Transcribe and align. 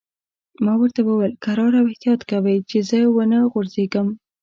ما 0.63 0.73
ورته 0.81 1.01
وویل: 1.03 1.33
کرار 1.45 1.71
او 1.79 1.85
احتیاط 1.89 2.21
کوئ، 2.29 2.57
چې 2.69 2.77
زه 2.89 2.99
و 3.15 3.17
نه 3.31 3.39
غورځېږم. 3.51 4.07